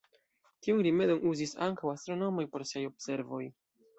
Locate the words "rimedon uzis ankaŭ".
0.85-1.91